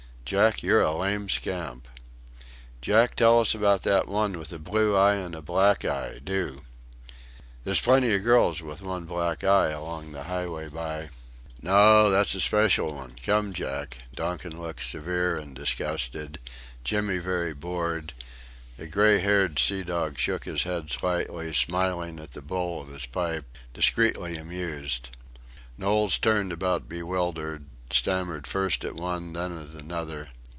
[0.23, 1.89] "Jack, you're a lame scamp."
[2.81, 6.21] "Jack, tell us about that one with a blue eye and a black eye.
[6.23, 6.61] Do."
[7.65, 11.09] "There's plenty of girls with one black eye along the Highway by..."
[11.61, 16.39] "No, that's a speshul one come, Jack." Donkin looked severe and disgusted;
[16.85, 18.13] Jimmy very bored;
[18.79, 23.05] a grey haired sea dog shook his head slightly, smiling at the bowl of his
[23.05, 25.09] pipe, discreetly amused.
[25.77, 30.29] Knowles turned about bewildered; stammered first at one, then at another.